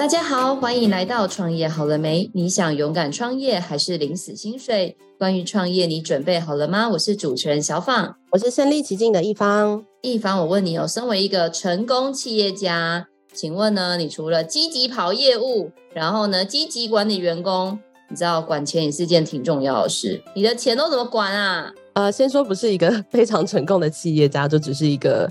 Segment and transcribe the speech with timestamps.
[0.00, 2.30] 大家好，欢迎来到创业好了没？
[2.32, 4.96] 你想勇敢创业还是领死薪水？
[5.18, 6.88] 关于创业，你准备好了吗？
[6.88, 9.84] 我是主持人小放，我是身临其境的一方。
[10.00, 20.22] 一方，我问你哦，身为一个成功企业家，请问呢，你除了积极跑业务，然后呢，积极管理员工，你知道管钱也是件挺重要的事。
[20.34, 21.70] 你的钱都怎么管啊？
[21.92, 25.30] 呃，先说不是一个 非常成功的企业家，就只是一个。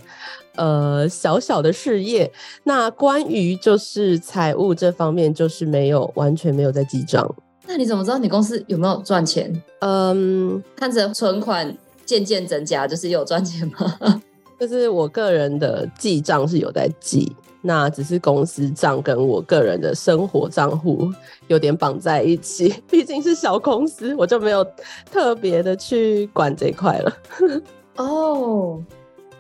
[0.60, 2.30] 呃，小小的事业。
[2.66, 7.34] 那关于就是财务这方面，就是没有完全没有在记账。
[7.66, 9.50] 那你怎么知道你公司有没有赚钱？
[9.80, 11.74] 嗯，看着存款
[12.06, 14.22] 渐渐增加，就是有赚钱吗？
[14.60, 21.10] 就是我个人的记账是有在记，那只是公司账跟我个人的生活账户
[21.48, 24.66] 有点绑在一起， 毕竟是小公司，我就没有
[25.10, 27.18] 特别的去管这一块了。
[27.96, 28.84] 哦。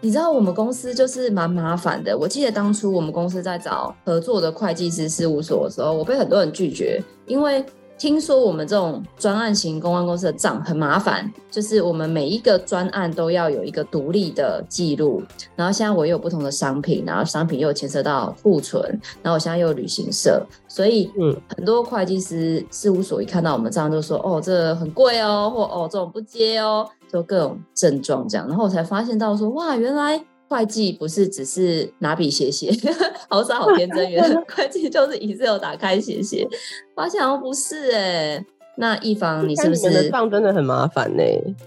[0.01, 2.17] 你知道我们公司就是蛮麻烦的。
[2.17, 7.63] 我记得当初我们公司在找合作的会计师事务所的时候，我被很多人拒绝，因为
[7.97, 15.21] 听说我们这种专案型公关公司的账很麻烦，就是我们每一个专案都要有一个独立的记录。
[15.53, 18.81] 然后现在我又有不同的商品，然后商品又牵涉到库存，
[19.21, 32.71] 然后我现在又有旅行社，所以嗯，很多会计师事务所一看到我们账就说：“哦，这很贵哦，或哦这种不接哦。”就各种症状这样，然后我才发现到说，哇，原来会计不是只是拿笔写写，
[33.29, 36.47] 好傻好天真，原来会计就是 Excel 打开写写，
[36.95, 38.45] 发现好像不是哎、欸。
[38.77, 41.23] 那一方你是不是账真的很麻烦呢？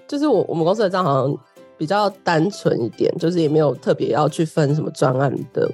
[0.08, 1.38] 就是我我们公司的账好像
[1.76, 5.70] 比较单纯一点，就是也没有特别要去分什么专案的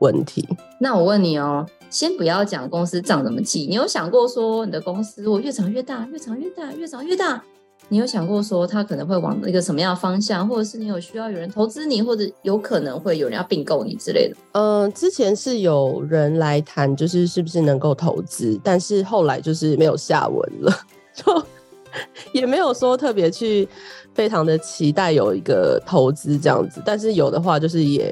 [0.00, 0.44] 问题。
[0.80, 7.44] 那我问你哦，先不要讲公司账怎么记，你有想过说你的公司我越长越大，越长越大，越长越大？
[7.88, 14.36] 你有想过说他可能会往一个什么样的方向，或者是你有需要有人投资你，或者有可能会有人要并购你之类的？
[14.52, 20.72] 嗯、呃，之前是有人来谈，就是是不是能够投资，但是后来就是没有下文了，
[21.14, 21.44] 就
[22.32, 23.68] 也没有说特别去
[24.14, 28.10] 非常的期待有一个投资这样子，但是有的话就是也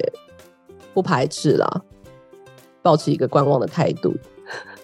[0.92, 1.82] 不排斥啦，
[2.82, 4.12] 抱持一个观望的态度。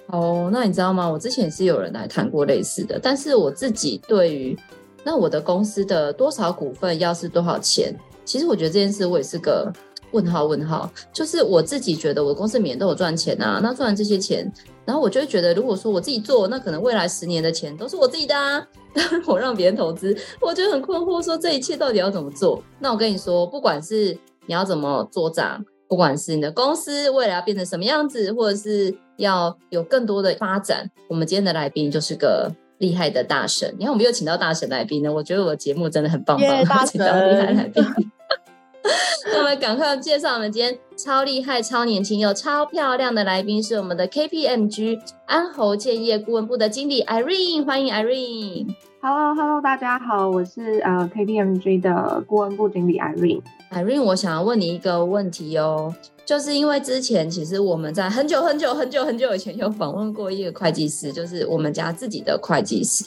[0.06, 1.06] 哦，那你知道吗？
[1.06, 4.58] 我之前是有人来谈过类似的，但是我自己对于。
[5.06, 7.94] 那我的公司的多少股份要是多少钱？
[8.24, 9.72] 其实我觉得这件事我也是个
[10.10, 10.90] 问号问号。
[11.12, 14.52] 就是我自己觉得我公司每年都有赚钱啊，那赚这些钱，
[14.84, 18.66] 然后我就会觉得，如果说我自己做，那可能未来十年的钱都是我自己的啊。
[19.26, 22.60] 我让别人投资，我觉得很困惑，说这一切到底要怎么做？
[22.80, 32.50] 那我跟你说，不管是你要怎么做账，不管是你的公司未来要变成什么样子，或者是要有更多的发展，我们今天的来宾就是个。
[32.78, 37.84] 厉害的大神，你看我们又请到大神来宾呢，我觉得我的节目真的很棒棒，yeah, 大 请到厉害来宾。
[39.32, 48.68] 那我们赶快介绍我们今天超厉害、超年轻又超漂亮的来宾，是我们的 KPMG 安侯建业顾问部的经理 Irene，欢迎 Irene。
[49.02, 53.42] Hello，Hello，hello, 大家好，我是呃 KPMG 的顾问部经理 Irene。
[53.72, 55.92] Irene，我想要问你一个问题哦。
[56.26, 63.04] 就是因为之前其实我们在很久很久很久很久以前有访问过一个会计师，就是我们家自己的会计师。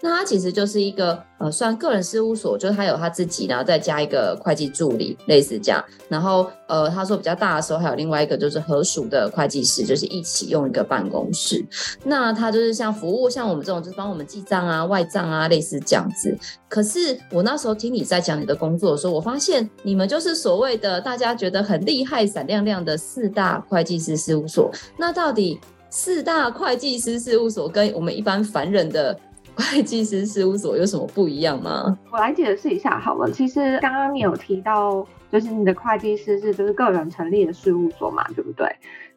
[0.00, 5.84] 那他其实就是一个呃，算个人事务所，就是他有他自己，然后再加一个会计助理，类似这样。
[6.08, 11.62] 然后呃，他说比较大的时候还有另外一个就是合署的会计师，就是一起用一个办公室。
[12.04, 16.34] 那他就是像服务像我们这种，就是帮我们记账啊、外账啊，类似这样子。
[16.72, 24.72] 可是我那时候听你在讲你的工作的时候，我发现你们就是所谓的大家觉得很厉害、闪亮亮的四大会计师事务所。
[24.96, 25.60] 那到底
[25.90, 29.14] 四大会计师事务所跟我们一般凡人的
[29.54, 31.98] 会计师事务所有什么不一样吗？
[32.10, 33.30] 我来解释一下好了。
[33.30, 38.66] 其实刚刚你有提到，就是你的会计师是就是个人成立的事务所嘛，对不对？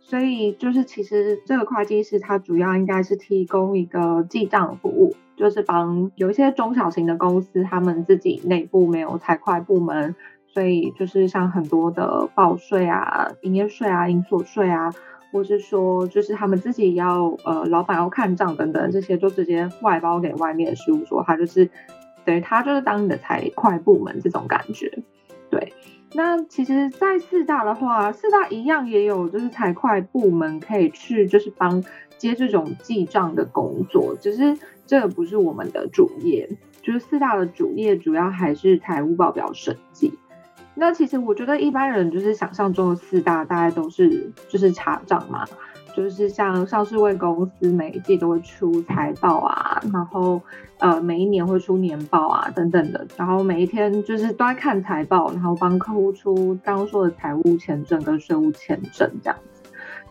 [0.02, 5.16] 所以就是其实这个会计师他主要应该是提供一个记账服务。
[5.36, 10.16] 就是帮有一些中小型的公司，他们自己内部没有财会部门，
[10.48, 14.94] 所以就是像很多的报税啊、营业税啊、营所税啊，
[15.32, 21.70] 或是说就是他们自己要呃老板要看账等等这些，就直接外包给外面的事务所，他就是
[22.24, 25.00] 等于他就是当你的财会部门这种感觉。
[25.50, 25.74] 对，
[26.14, 31.84] 那其实，在四大的话，四大一样也有就是财会部门可以去就是帮
[32.18, 34.58] 接这种记账的工作，只是。
[34.88, 36.48] 这个不是我们的主业，
[36.84, 40.14] 就是四大的主业主要还是财务报表审计。
[40.76, 45.44] 那其实我觉得一般人就是想象中的四大，大概都是就是查账嘛，
[45.96, 50.40] 就是像上市柜公司每一季都会出财报啊，然后
[50.78, 59.40] 呃每一年会出年报啊等等的，然后每一天就是都在看财报，然后帮客户出刚刚说的财务签证跟税务签证这样。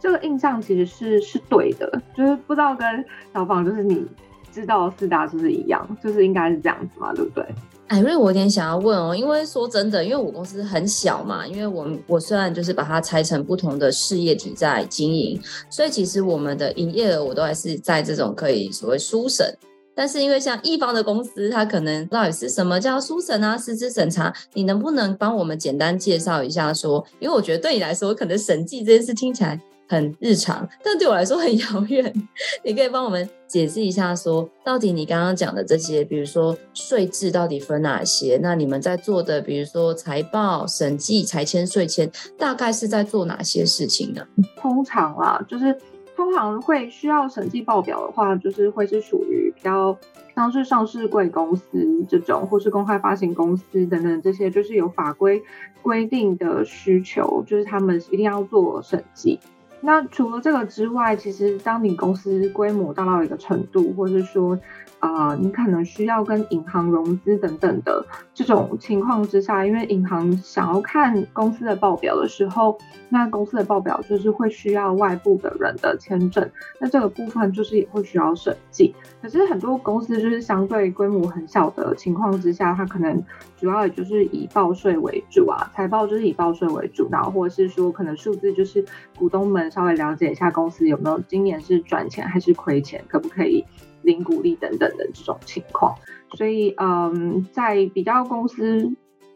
[0.04, 2.86] 这个印象其实是是对的，就是不知道跟
[3.32, 4.04] 小访就是你
[4.52, 7.42] 知道四大是不是一样，就是应该是这样子嘛，对不对？
[7.88, 15.40] 艾瑞，我有点想要问哦，因为说真的，因为我公司很小嘛，因为我我虽然就是把它拆成不同的事业体在经营，
[15.70, 19.56] 所以其实我们的营业额我都还是在这种可以所谓书审。
[19.94, 26.74] 但是因为像一方的公司，它可能到底是什么叫书审啊、实质审查，你能不能帮我们简单介绍一下？
[26.74, 29.58] 说，因为我觉得对你来说，可能审计这件事听起来。
[29.86, 32.12] 很日常，但对我来说很遥远。
[32.64, 38.38] 你可以帮我们解释一下说，到底你刚刚讲的这些，比如说税制到底分哪些？
[38.42, 44.26] 那你们在做的，比如说财报、审计、财签、税签，大概是在做哪些事情呢？
[44.56, 45.76] 通常啊，就是
[46.16, 49.96] 通常会需要审计报表的话，就是会是属于比较
[50.34, 51.62] 像是上市贵公司
[52.08, 55.42] 这种，或是公开发行公司等等这些，就是有法规
[55.82, 59.38] 规定的需求，就是他们一定要做审计。
[59.84, 64.58] 那除了这个之外，其实当你公司规模大到一个程度，或是说，
[64.98, 72.78] 啊、你可能需要跟银行融资等等的这种情况之下，因为银行想要看公司的报表的时候，
[73.10, 76.50] 那公司的报表就是会需要外部的人的签证，
[76.80, 78.94] 那这个部分就是也会需要审计。
[79.24, 83.24] 可是很多公司就是相对规模很小的情况之下，它可能
[83.58, 88.84] 主要也就是以报税为主啊，财报就是以报税为主，然后或者是说可能数字就是
[89.18, 93.64] 股东们稍微了解一下公司有没有今年是赚钱还是亏钱，可不可以。
[94.02, 95.94] 领股利等等的这种情况，
[96.34, 98.92] 所以嗯，在比较公司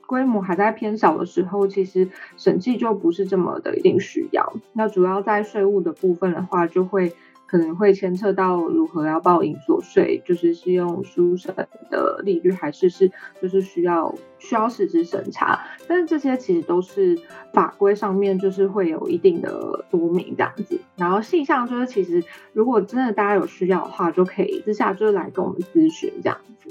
[0.07, 4.53] 规模还在偏小的时候，其实审计就不是这么的一定需要。
[4.75, 7.15] 那主要在税务的部分的话，就会。
[7.49, 11.55] 可能会牵扯到如何要报应所税，就是是用书审
[11.91, 13.11] 的利率，还是是
[13.41, 15.59] 就是需要需要实质审查。
[15.89, 17.19] 但是这些其实都是
[17.55, 20.79] 法规上面就是会有一定的说明这样子。
[20.97, 22.23] 然后细项就是其实
[22.53, 26.71] 如果真的大家有需要的话，就可以私下就是来跟我们咨询这样子。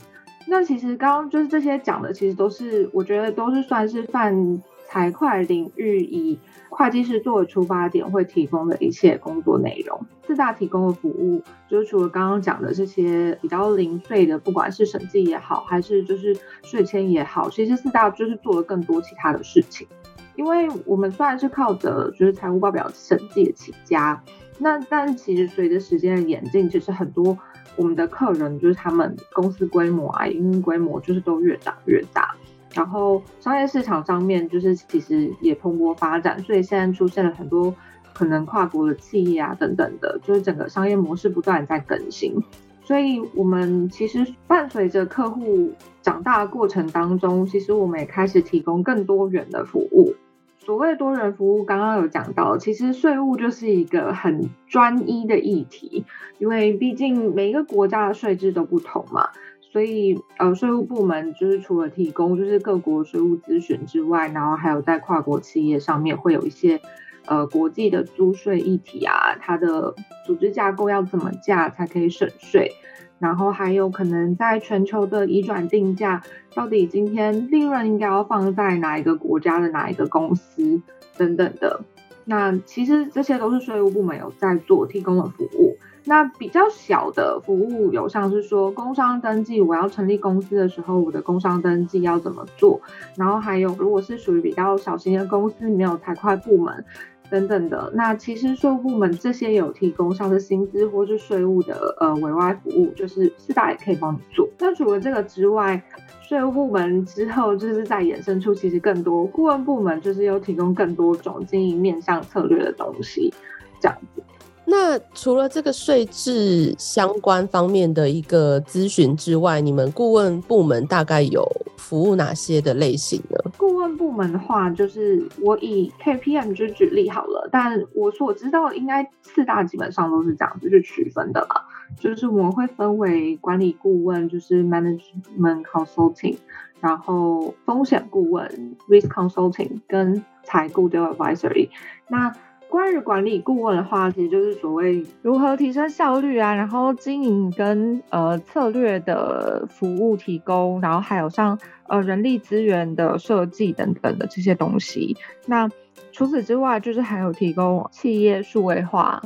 [0.50, 6.40] 那其实刚刚就是这些讲的，其实都是我觉得都是算是犯财会领域以
[6.70, 10.00] 会计师作为出发点会提供的一切工作内容。
[10.26, 19.88] 四大提供的服务，就是除了刚刚讲的这些比较零碎的，不管是审计也好，还是就是税签也好，其实四大就是做了更多其他的事情。
[20.36, 24.22] 因为我们虽然是靠着就是财务报表审计起家，
[24.60, 27.38] 那但其实随着时间的演进，其实很多
[27.76, 32.36] 我们的客人就是他们公司规模啊，营运规模就是都越长越大。
[32.78, 37.74] 然后商业市场上面就是其实也蓬勃发展，所以现在出现了很多
[38.14, 42.36] 可能跨国的企业啊等等的，就是整个商业模式不断在更新。
[42.84, 50.14] 所以我们其实伴随着客户长大的过程当中，其实我们也开始提供更多元的服务。
[50.60, 56.06] 所谓多元服务，刚刚有讲到，其实税务就是一个很专一的议题，
[56.38, 59.30] 因为毕竟每一个国家的税制都不同嘛。
[59.70, 66.80] 所以，呃，税务部门就是除了提供就是各国税务咨询之外，然后还有在跨国企业上面会有一些，
[67.26, 69.94] 呃，国际的租税议题啊，它的
[70.26, 72.72] 组织架构要怎么架才可以省税，
[73.20, 76.24] 然后还有可能在全球的移转定价，
[76.56, 80.82] 到底今天利润应该要放在哪一个国家的哪一个公司
[81.18, 81.82] 等等的，
[82.24, 85.78] 那其实这些都是税务部门有在做提供的服务。
[86.08, 92.80] 那比较小的服务有像是说工商登记，我要成立公司的时候，我的工商登记要怎么做？
[93.18, 96.86] 然后还有如果是属于比较小型的公司，没有财会部门
[97.30, 104.48] 等等的，那其实税务部门这些有提供像是薪资或是税务的呃委外服务，就是四大也可以帮你做。
[104.60, 105.84] 那除了这个之外，
[106.22, 113.34] 税务部门之后就是在衍生出其实更多顾问部门，就是有提供更多种经营面向策略的东西，
[113.82, 114.24] 这样子。
[114.70, 123.52] 那除了这个税制相关方面的一个咨询之外，你们顾问部门大概有服务哪些的类型呢？
[123.58, 131.62] 顾问部门的话，就是我以 KPM 就举例好了，但我所知道应该四大基本上都是这样子去区分的嘛，
[131.98, 136.36] 就是我们会分为管理顾问，就是 Management Consulting，
[136.82, 141.70] 然后风险顾问 Risk Consulting 跟财顾的 Advisory，
[142.10, 142.34] 那
[142.70, 151.58] 关于管理顾问的话，其实就是所谓如何提升效率啊，然后经营跟呃策略的服务提供，然后还有像
[151.88, 155.16] 呃人力资源的设计等等的这些东西。
[155.46, 155.70] 那
[156.12, 159.22] 除此之外，就是还有提供企业数位化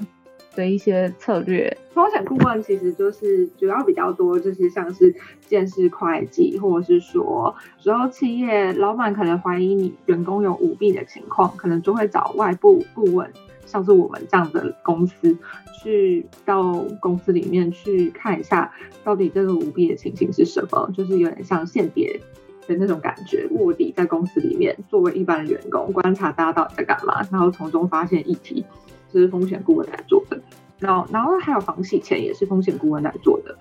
[0.55, 1.77] 的一些策略。
[1.93, 5.13] 风险顾问其实就是主要比较多，就是像是
[5.47, 13.31] 鉴识会计，或者是说，时候企业老板可能怀疑你员工有舞弊的情况，可能就会找外部顾问
[13.65, 15.37] 像是我们这样的公司，
[15.81, 18.71] 去到公司里面去看一下，
[19.03, 22.19] 到底这个舞弊的情形是什么，就是有点像间谍
[22.67, 28.65] 的那种感觉，卧底在公司里面，作为一般员工观察大家到底在干嘛，然后从中发现议题，
[29.13, 30.39] 这是风险顾问来做的。
[30.79, 33.55] 然后，然后还有房洗钱也是风险顾问来做的。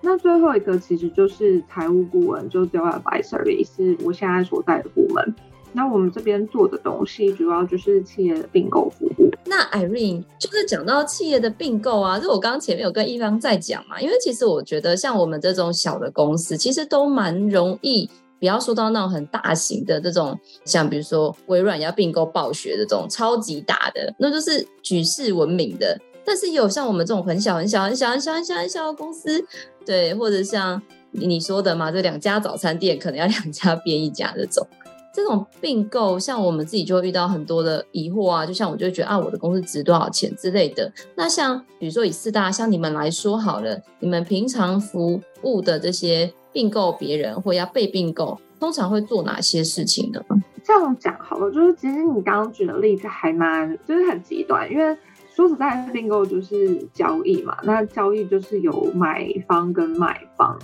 [0.00, 5.34] 那最后一个其实就是财务顾问，就是 Debt Advisory，是我现在所在的部门。
[5.72, 9.30] 那我们这边做的东西主要就是企业的并购服务。
[9.44, 25.98] 那 Irene 就是讲到企业的并购啊，就我刚刚前面有跟一方在讲嘛，因为其实我觉得像我们这种小的公司，其实都蛮容易，不要说到那种很大型的这种，像比如说微软要并购暴雪的这种超级大的，那就是举世闻名的。
[26.24, 29.44] 但是有像我们这种很小很小很小很小很小很小的公司，
[29.84, 34.66] 对，或者像你说的嘛，这两家早餐店可能要两家变一家这种。
[35.14, 40.92] 这种并购，像我们自己就会遇到很多的疑惑啊，就像我就觉得啊，我的公司值多少钱之类的。
[41.14, 50.18] 那像比如说以四大像你们来说好了，你们平常服务的这些并购别人或要被并购，通常会做哪些事情呢？
[50.64, 54.96] 这样讲好了，就是其实你刚刚举的例子还蛮就是很极端，因为
[55.34, 60.58] 说实在，并购就是交易嘛，那交易就是有买方跟卖方。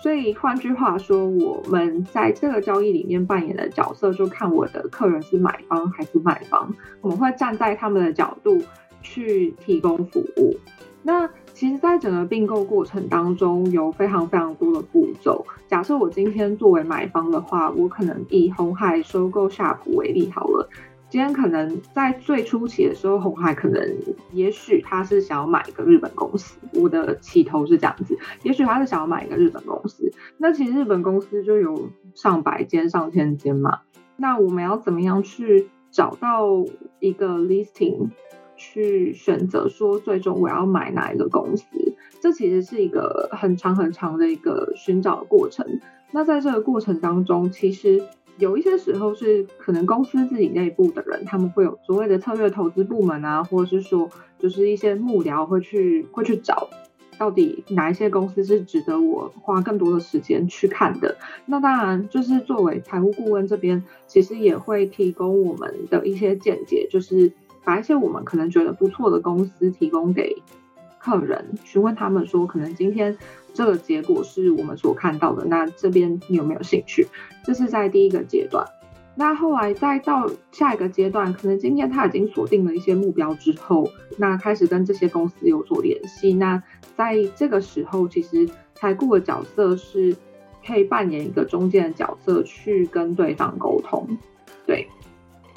[0.00, 6.72] 所以换句话说，我们在这个交易里面扮演的角色，就看我的客人是买方还是卖方。
[7.00, 8.62] 我们会站在他们的角度
[9.02, 10.56] 去提供服务。
[11.02, 15.44] 那其实，在整个并购过程当中，有非常非常多的步骤。
[15.68, 20.68] 假设我今天作为买方的话，我可能以红海收购夏普为例好了。
[21.08, 23.96] 今天可能在最初期的时候，红海可能
[24.32, 30.10] 也许他是想要买一个日本公司，我的起头是这样子，也许他是想要买一个日本公司。
[30.38, 33.80] 那其实日本公司就有上百间、上千间嘛。
[34.16, 36.46] 那我们要怎么样去找到
[36.98, 38.08] 一个 listing，
[38.56, 41.64] 去选择说最终我要买哪一个公司？
[42.20, 45.80] 这其实是一个很长很长的一个寻找的过程。
[46.10, 48.02] 那在这个过程当中，其实。
[48.38, 56.70] 有一些时候是可能公司自己内部的人，他们会有所谓的策略投资部门啊，或者是说就是一些幕僚会去会去找，
[57.18, 61.18] 到底哪一些公司是值得我花更多的时间去看的。
[61.44, 67.32] 那当然就是作为财务顾问这边，其实也会提供我们的一些见解，就是
[67.64, 70.42] 把一些我们可能觉得不错的公司提供给
[70.98, 73.16] 客人，询问他们说，可能今天。
[73.54, 77.06] 这个结果是我们所看到的，那这边你有没有兴趣？
[77.44, 78.66] 这是在第一个阶段。
[79.14, 86.32] 那后来再到下一个阶段，可能今天他已经锁定了一些目标之后，那开始跟这些公司有所联系。
[86.32, 86.62] 那
[86.96, 90.16] 在这个时候，其实财顾的角色是
[90.66, 94.16] 可以扮演一个中间的角色，去跟对方沟通。
[94.64, 94.88] 对。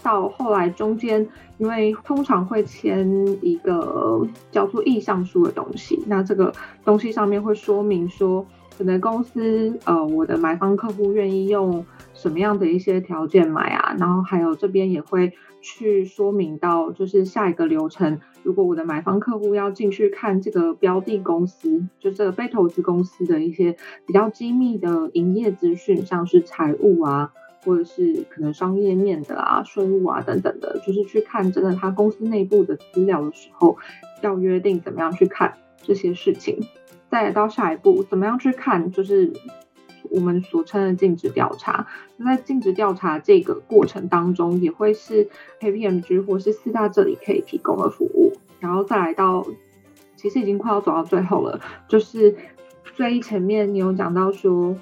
[0.06, 3.10] 到后来中间，因为通常会签
[3.42, 4.22] 一个
[4.52, 8.46] 叫做意向书的东西，那这个东西上面会说明说，
[8.78, 11.84] 可能公司呃我的买方客户愿意用
[12.14, 27.32] 什么样的一些条件买啊，然后还有这边也会去说明到，就是下一个流程，如果我的买方客户要进去看这个标的公司，就这个被投资公司的一些比较机密的营业资讯，像是财务啊。
[27.66, 33.78] 或者是可能商业面的啊、税务啊等等的，就是去看真的他公司内部的资料的时候，
[34.22, 36.60] 要约定怎么样去看这些事情。
[37.10, 39.34] 再来到下一步，怎么样去看，就是
[40.12, 41.88] 我们所称的尽职调查。
[42.18, 45.28] 那在尽职调查这个过程当中，也会是
[45.60, 48.34] KPMG 或是四大这里可以提供的服务。
[48.60, 49.46] 然后再来到，
[50.16, 52.36] 其实已经快要走到最后了，就是
[52.96, 54.78] 最前面你有讲到说。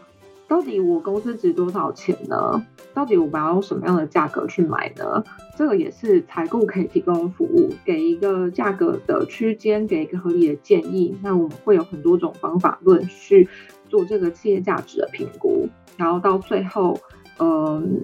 [0.53, 2.63] 到底我公司值多少钱呢？
[2.93, 5.23] 到底我们要用什么样的价格去买呢？
[5.57, 11.17] 这个也是财顾可以提供服务，给一个价格的区间，给一个合理的建议。
[11.23, 13.49] 那我们会有很多种方法论去
[13.89, 15.67] 做这个企业价值的评估，
[15.97, 16.99] 然后到最后，
[17.39, 18.03] 嗯，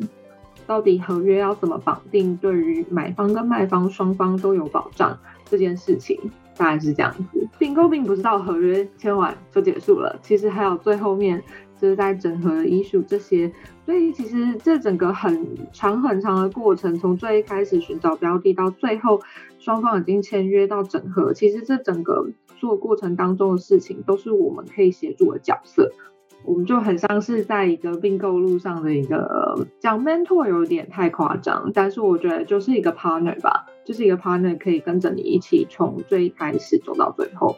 [0.66, 5.16] 到底合约要怎么绑定，对于买方跟卖方双方都有保障
[5.46, 6.20] 这件事情，
[6.58, 7.48] 大概是这样子。
[7.60, 11.44] 并购并不是到合约签完就结束了，其实还有最后面。
[11.80, 13.52] 就是在整合艺术这些，
[13.86, 19.22] 所以其实这整个很长很长的过程，从最一开始寻找标的到最后
[19.60, 25.92] 双方已经签约到整合，其实这整个做过程当中的事情都是我们可以协助的角色。
[26.46, 37.58] 我们就很像是在一个并购路上的一个讲 mentor 有点太夸张，但是我觉得就是一个 partner 吧，就是一个 partner 可以跟着你一起从最开始走到最后，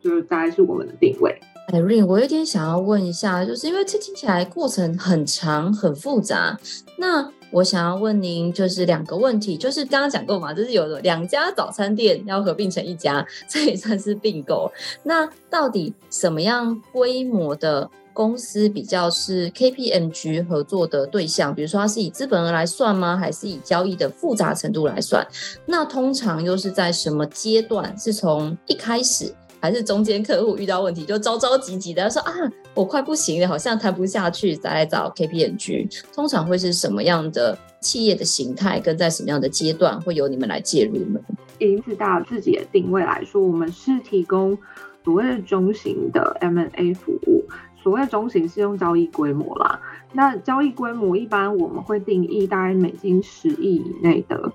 [0.00, 1.40] 就是大概是我们的定位。
[1.72, 6.58] Irene，我有点想要问一下，就是因为这听起来过程很长很复杂，
[6.98, 14.70] 那我想要问您就是两个问题，就是刚刚讲过嘛，就是有两家早餐店要合并成一家，这也算是并购。
[15.02, 21.54] 那到底什么样规模的公司比较是 KPMG 合作的对象？
[21.54, 23.16] 比如说它是以资本额来算吗？
[23.16, 25.26] 还是以交易的复杂程度来算？
[25.66, 27.96] 那通常又是在什么阶段？
[27.98, 29.34] 是从一开始？
[29.64, 32.32] 还是中间客户遇到问题就着着急急的说啊，
[32.74, 36.02] 我快不行了，好像谈不下去，再来找 KPMG。
[36.12, 41.18] 通常会是什么样的企业的形态，跟在什么样的阶段会由你们来介入呢？
[41.60, 44.58] 以四大自己的定位来说，我们是提供
[45.02, 47.42] 所谓的中型的 M&A 服务。
[47.82, 49.80] 所谓中型是用交易规模啦，
[50.12, 54.52] 那交易规模一般我们会定义大概美金十亿以内的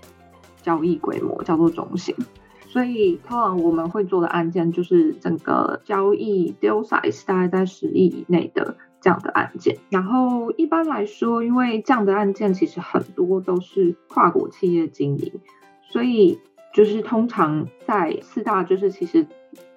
[0.62, 2.16] 交易规模叫做中型。
[2.70, 9.80] 所以，通常我们会做的案件就是整个交易 deal size 大概在十亿以内的这样的案件。
[9.90, 15.42] 然后，一般来说，因为这样的案件其实很多都是跨国企业经营，
[15.82, 16.38] 所以
[16.72, 19.26] 就是通常在四大就是其实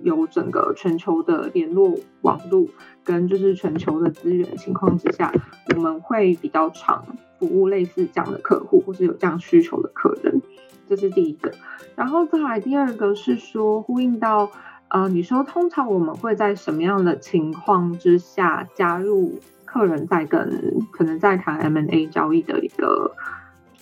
[0.00, 2.66] 有整个全球的联络网络
[3.04, 5.32] 跟就是全球的资源情况之下，
[5.74, 7.04] 我们会比较常
[7.38, 10.42] 服务类似这样的客户，或是有这样需求的客人。
[10.88, 11.52] 这是第一个，
[11.96, 14.50] 然后再来第二个是说呼应到，
[14.88, 23.12] 呃，你说通常我们会在什么样的情况之下加入客人在跟可能在谈 M N A 交易的一个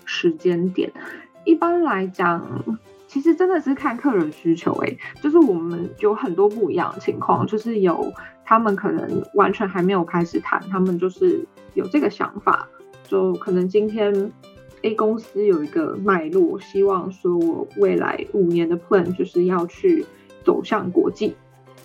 [0.05, 0.93] 时间点？
[1.45, 2.65] 一般来讲，
[3.11, 8.13] 其实真的是看客人需求，诶，就是我们有很多不一样的情况，就是有
[8.45, 12.69] 他们可能完全还没有开始谈，他们就是有这个想法，
[13.09, 14.31] 就可能今天。
[14.83, 20.07] A 公司有一个脉络，希望说我未来五年的 plan 就是要去
[20.43, 21.35] 走向国际，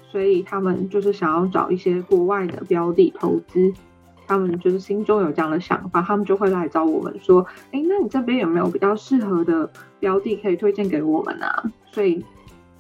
[0.10, 3.74] 所以他们就是想要找一些国外的标的投资，
[4.28, 11.72] 他们就是心中有这样的想法，他们就会来找我们说，哎，那你这边有没有比较适合的标的可以推荐给我们啊？
[11.92, 12.24] 所以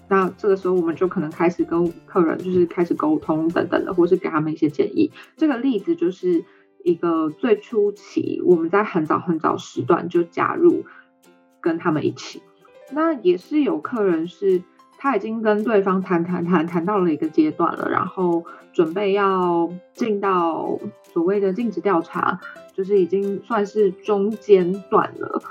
[0.08, 5.12] 那这个时候我们就可能开始跟客人就是开始沟通等等的，或是给他们一些建议。
[5.38, 6.43] 这个例子就是。
[6.86, 10.86] 一个最初期，我们在很早很早时段就加入，
[11.60, 12.43] 跟他们一起。
[12.91, 14.62] 那也是有客人是，
[15.06, 22.39] 他已经跟对方谈谈谈谈到了一个阶段了，然后准备要进到所谓的尽职调查，
[22.74, 25.44] 就是已经算是中间段了。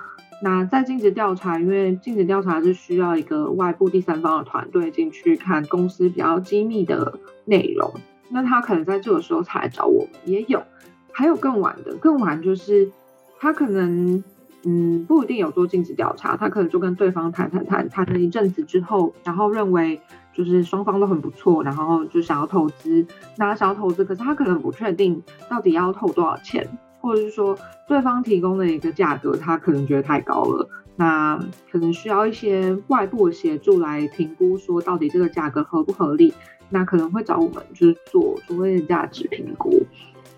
[0.43, 7.95] 那在尽职调查，因为尽职调查是需要一个外部第三方的团队进去看公司比较机密的内容，
[8.31, 10.65] 那他可能在这个时候才来找我们，也有。
[11.13, 12.91] 还有更晚的，更晚就是
[13.39, 14.25] 他可能
[14.67, 20.01] 嗯不一定有做尽职调查，他可能就跟对方谈谈谈谈了一阵子之后，然后认为
[20.33, 26.67] 就是双方都很不错，然后就想要投资，那想要投资，可是他可能不确定到底要投多少钱，
[27.01, 31.39] 或者是说对方提供的一个价格，他可能觉得太高了，那
[31.71, 36.33] 可能需要一些外部的协助来评估，说到底这个价格合不合理，
[36.71, 39.83] 那可能会找我们就是做所谓的价值评估，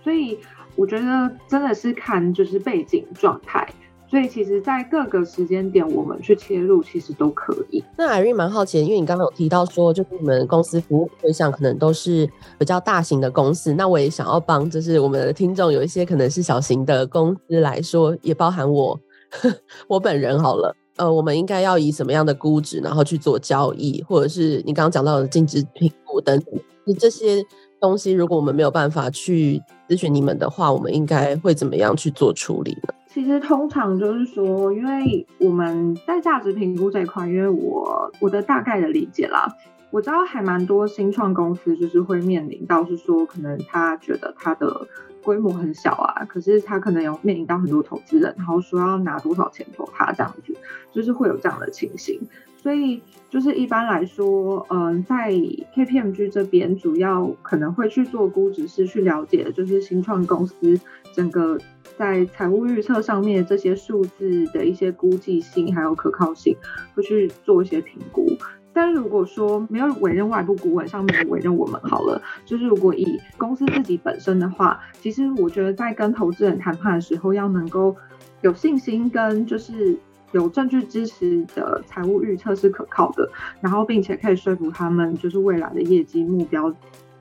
[0.03, 0.39] 所以。
[0.79, 3.67] 我觉得真的是看就是背景状态，
[4.09, 7.83] 所以其实，在各个时间点，我们去切入其实都可以。
[7.97, 18.99] 那 Irene 蛮好奇的，因为你刚刚有提到说，就是你们公司服务对象可能都是比较大型的公司，那我也想要帮，就是我们的听众有一些可能是小型的公司来说，也包含我
[19.89, 20.75] 我本人好了。
[20.97, 27.45] 呃，我们应该要以什么样的估值，然后去做交易，或者是你刚刚讲到的净值评估等等，你这些。
[27.79, 32.95] 东西，如果我们没有办法去咨询你们的话，我们应该会怎么样去做处理呢？
[33.17, 39.57] 其实通常就是说，因为我们在价值评估这一块，因为我我的大概的理解啦，
[39.91, 44.87] 我知道还蛮多新创公司就是会面临到是说，可能他觉得他的
[45.23, 50.53] 规模很小啊，可是他可能有面临到很多投资人，然后说要拿多少钱投他这样子，
[50.93, 52.21] 就是会有这样的情形。
[52.59, 53.01] 所以
[53.31, 60.79] 就是一般来说，嗯、在 KPMG 这边主要可能会去做估值，是去了解就是新创公司
[61.15, 61.57] 整个
[61.99, 66.57] 在财务预测上面这些数字的一些估计性还有可靠性，
[66.95, 68.27] 会去做一些评估。
[68.73, 77.97] 但如果说没有委任外部顾问，上面委任我们好了，就是如果以公司自己本身的话，其实我觉得在跟投资人谈判的时候，要能够
[78.43, 79.99] 有信心跟就是。
[80.33, 83.31] 有证据支持的财务预测是可靠的，
[83.61, 86.71] 然后并且可以说服他们，就是未来的业绩目标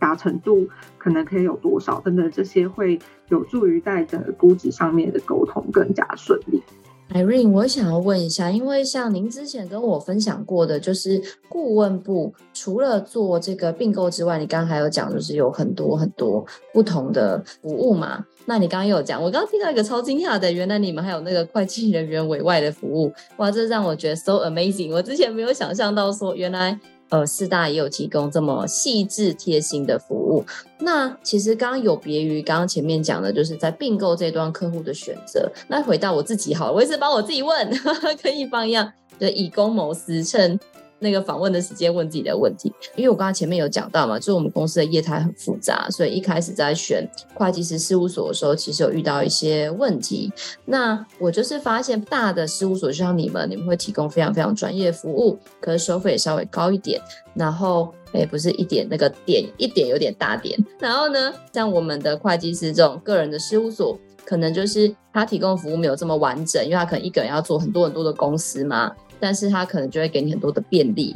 [0.05, 0.67] 达成度
[0.99, 6.61] 可能可以有多少等等，这些会有助于在整个估值上面的沟通更加顺利。
[7.11, 18.23] Irene，我想要问一下，因为像您之前跟我分享过的，就是顾问部除了做这个并购之外，你刚刚还有讲，就是有很多很多不同的服务嘛？
[18.45, 26.79] 那你刚刚有讲，我刚刚听到一个超惊讶的，原来你们还有那个会计人员委外的服务，哇，这让我觉得 so amazing，我之前没有想象到说原来。
[27.09, 30.43] 呃，四大也有提供这么细致贴心的服务。
[30.79, 35.51] 那其实刚刚有别于刚刚前面讲的，就是在并购这段客户的选择。
[35.67, 40.59] 那回到我自己好了，我一直帮我自己问，呵呵跟一方一样，就以公谋私，趁。
[41.05, 50.33] 那个访问的时间问自己的问题，因为我刚刚前面有讲到嘛，就是我们公司的业态很复杂，所以一开始在选会计师事务所的时候，其实有遇到一些问题。
[50.65, 56.99] 那我就是发现大的事务所就像你们，你们会提供非常非常专业的服务，可是收费也稍微高一点。
[57.35, 60.57] 然后，哎，不是一点那个点一点有点大点。
[60.79, 68.91] 然后呢，像我们的会计师这种个人的事务所，可能就是他提供服务没有这么完整，因为他可能一个人要做很多很多的公司嘛。
[69.19, 71.15] 但是它可能就会给你很多的便利。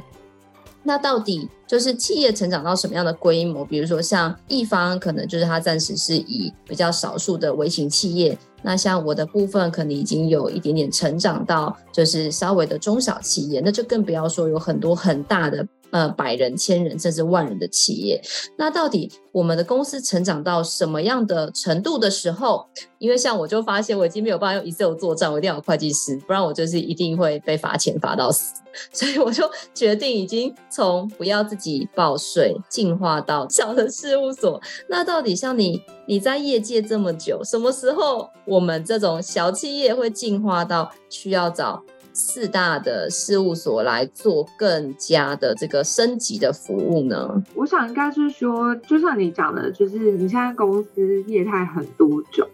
[0.82, 3.66] 那到底就是企业成长到什么样的规模？
[3.66, 8.36] 比如说像一方，可能就是他暂时是以比较少数的微型企业。
[8.62, 13.62] 那像我的部分，可能已经有一点点成长到就是稍微的中小企业。
[13.64, 15.68] 那就更不要说有很多很大的。
[15.92, 18.22] 呃，百人、千人甚至万人的企业，
[18.58, 22.68] 那到底我们的公司成长到什么样的程度的时候？
[23.00, 28.54] 因为像我就发现，我已经没有办法用 Excel 做账，我一定要有会计师，不然我就是一定会被罚钱罚到死。
[28.94, 34.62] 所以我就决定，已经从不要自己报税，进化到小的事务所。
[34.90, 41.82] 那到底像你，你在业界这么久，什么时候我们这种小企业会进化到需要找？
[42.14, 47.44] 四大的事务所来做更加的这个升级的服务呢？
[47.56, 52.48] 我想应该是说，就像你讲的，就是你现在公司业态很多种，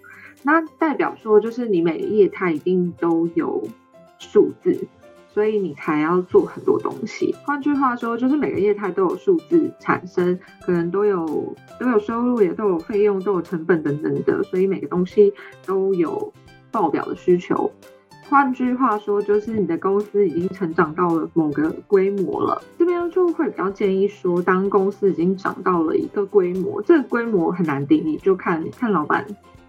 [0.43, 3.63] 那代表说就是你每个业态一定都有
[4.19, 4.77] 数字，
[5.33, 7.35] 所以你才要做很多东西。
[7.45, 15.33] 换句话说，就是每个业态都有数字产生，可能都有都有收入，也都有费用，都有成本等等的，所以每个东西
[15.65, 16.31] 都有
[16.71, 17.71] 报表的需求。
[18.27, 22.59] 换句话说，就是你的公司已经成长到了某个规模了。
[22.77, 29.25] 这边就会比较建议说，当公司已经长到了一个规模，这个规模很难定义，就看看老板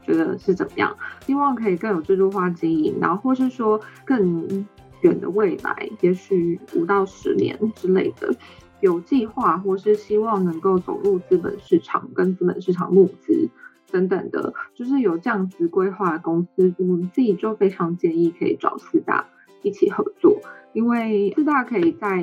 [0.07, 0.97] 觉得是怎么样。
[1.27, 4.67] 希望可以更有制度化经营，然后或是说更
[5.03, 8.35] 远的未来，也许五到十年之类的，
[8.81, 13.51] 有计划或是希望能够走入资本市场，跟资本市场募资。
[13.91, 19.27] 等等的，就是有这样子规划的公司，我们自己就非常建议可以找四大
[19.63, 20.41] 一起合作，
[20.73, 22.23] 因为四大可以在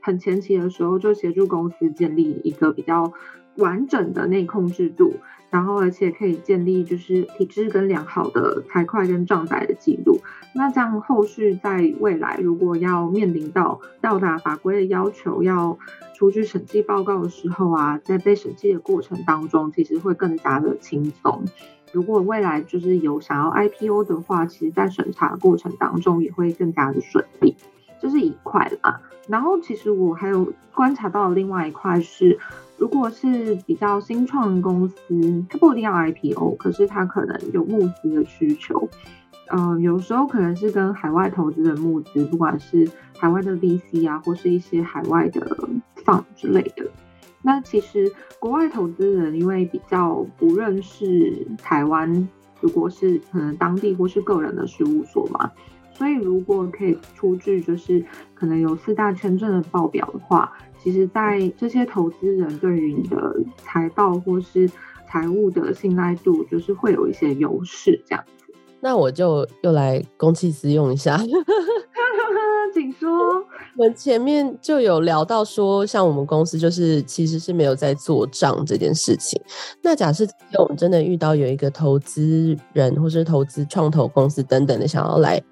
[0.00, 3.12] 很前期的时候就协助公司建立一个比较
[3.56, 5.14] 完整的内控制度，
[5.50, 10.20] 然后而且可以建立就是体制跟良好的财会跟账载的记录。
[10.54, 15.78] 那这样后续在未来如果要面临到到达法规的要求，要
[16.14, 21.44] 出具审计报告的时候啊，在被审计的过程当中，其实会更加的轻松。
[21.92, 27.56] 如果未来就是有想要 IPO 的话，其实在审查的过程当中也会更加的顺利。
[28.04, 29.00] 这是一块啦。
[29.28, 32.38] 然后其实我还有观察到另外一块是，
[32.76, 38.86] 如果是比较新创公司，它不一定要 IPO，可是它可能有募资的需求。
[39.46, 42.86] 嗯、有时候可能是跟海外投资人募资，不管是
[43.16, 45.40] 海外的 VC 啊，或是一些海外的
[46.04, 46.84] fund 之类的。
[47.40, 52.28] 那其实国外投资人因为比较不认识台湾，
[52.60, 55.50] 如果是可能当地或是个人的事务所嘛，
[55.96, 58.04] 所以如果可以出具就是
[58.34, 60.52] 可能有四大签证的报表的话，
[60.82, 63.16] 其实在这些投资人对于你的
[63.58, 64.68] 财报或是
[65.08, 68.52] 财务的信赖度，就是会有一些优势这样子。
[68.80, 71.16] 那我就又来公器私用一下，
[72.74, 73.08] 请说。
[73.76, 79.40] 我们前面就有聊到说，像我们公司就是其实是没有在做账这件事情。
[79.82, 80.26] 那假设
[80.58, 85.42] 我们真的遇到有一个投资人或是投资创投公司等等的想要来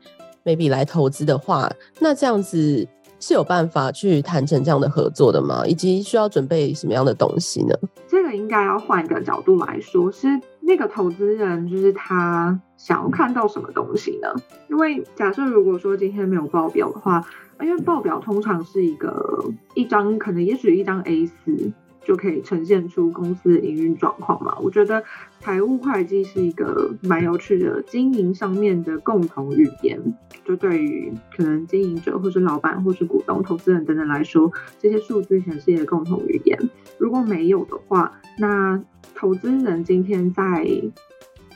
[0.44, 2.86] maybe 来投资的话，那这样子
[3.20, 5.64] 是有办法去谈成这样的合作的吗？
[5.66, 7.74] 以及需要准备什么样的东西呢？
[8.08, 10.28] 这个应该要换一个角度来说，是
[10.60, 12.60] 那个投资人就是他。
[12.78, 14.26] 想要看到什么东西呢？
[14.68, 17.24] 因为假设如果说今天没有报表的话，
[17.60, 21.72] 因为报表通常是一个一张，可能也许一张 A4
[22.04, 24.58] 就可以呈现出公司营运状况嘛。
[24.60, 25.00] 我觉得
[25.42, 30.00] 财务会计是一个蛮有趣的经营上面的共同语言，
[30.44, 36.56] 就对于可能经营者或是老板或是股东、投资人等等来说，这些数字全是一个共同语言。
[36.96, 38.80] 如果没有的话，那
[39.16, 40.64] 投资人今天在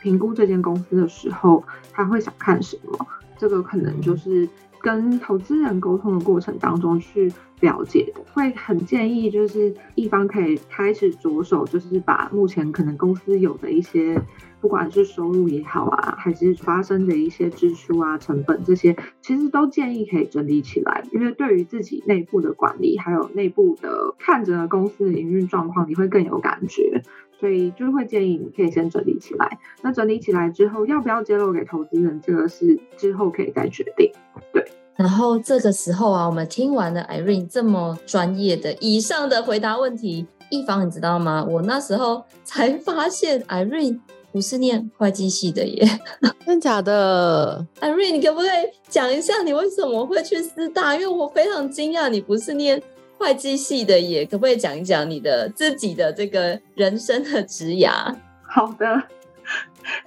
[0.03, 3.07] 评估这间公司的时候，他会想看什么？
[3.39, 4.49] 这个可能就是
[4.81, 14.21] 跟投资人沟通的过程当中去了解，会很建议就是一方可以开始着手，就是把目前可能公司有的一些。
[14.59, 27.03] 不管是收入也好啊，还是发生的一些支出啊、成本这些，其实都建议可以整理起来，因为对于自己内部的管理，还有内部的看着公司的营运状况，你会更有感觉。
[27.39, 29.59] 所以就会建议你可以先整理起来。
[29.83, 34.11] 那整理起来之后，要不要揭露给投资人，这个是之后可以再决定。
[34.53, 34.65] 对。
[34.97, 41.47] 然后这个时候啊，我们听完了 Irene 这么专业的以上的回答问题，一方你知道吗？
[41.49, 44.01] 我那时候才发现 Irene。
[44.33, 45.83] 不是念会计系的耶，
[46.45, 48.51] 真假的？Irene，你可不可以
[48.87, 50.95] 讲一下你为什么会去师大？
[50.95, 52.83] 因为我非常惊讶，你不是念
[53.17, 58.15] 会计系的耶，可不可以讲一讲你的自己的这个人生的职涯？
[58.47, 58.87] 好的，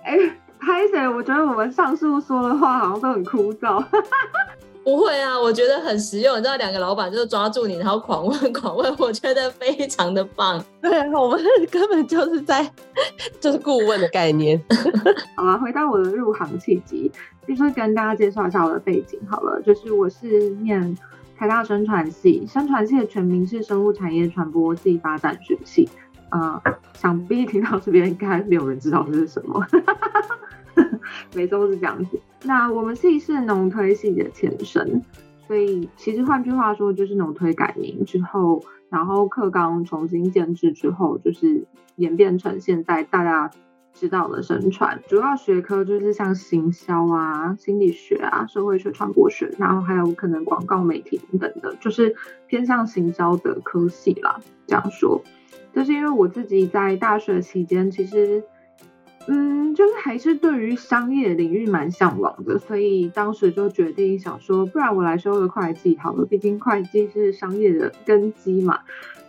[0.03, 3.83] 哎、欸，拍谢，我觉得我们上述说的话好像都很枯燥。
[4.89, 6.35] 不会啊，我觉得很实用。
[6.35, 10.59] 你知道，两个老板就是抓住你，然后狂问狂问，我觉得非常的棒。
[10.81, 12.67] 对啊，我们根本就是在
[13.39, 14.59] 就是顾问的概念。
[15.37, 17.11] 好了，回到我的入行契机，
[17.47, 19.19] 就是跟大家介绍一下我的背景。
[19.29, 20.97] 好了，就是我是念
[21.37, 25.87] 台大生传系，生传系的全名是生物产业传播暨发展学系。
[26.29, 29.63] 啊、呃，想必听到这边应该没有人知道这是什么。
[31.35, 32.19] 每周是这样子。
[32.49, 35.03] 那我们系是农推系的前身，
[35.45, 43.51] 所以其实换句话说，就是农推改名之后，然后课纲重新建制之后，就是演变成现在大家
[43.93, 44.99] 知道的生传。
[45.07, 52.15] 主要学科就是像行销啊、心理学啊、社会学、传播学，然后还有可能广告媒体等等的，就是
[52.47, 54.39] 偏向行销的科系啦。
[54.65, 55.21] 这样说，
[55.71, 58.43] 就是因为我自己在大学期间，其实。
[59.31, 68.79] 嗯，就是还是对于商业领域蛮向往的，所以当时就决定想说，不然我来修个会计好了，毕竟会计是商业的根基嘛。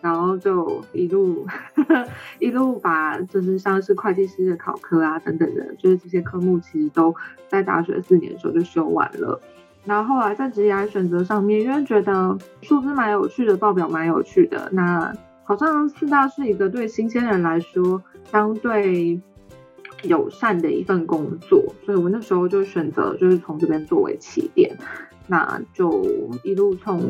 [0.00, 2.08] 然后就一路呵呵
[2.40, 7.14] 一路把就是像是会计师的考科啊等等的，就是这些科目其实都
[7.48, 9.38] 在大学四年的时候就修完了。
[9.84, 15.12] 然后后来在职业选择上面，因为觉得数字蛮有趣的，报表蛮有趣的，那
[15.44, 19.20] 好像四大是一个对新鲜人来说相对。
[20.02, 24.76] 友善的一份工作，所以我那时候就选择就是从这边作为起点，
[25.26, 26.04] 那就
[26.42, 27.02] 一路从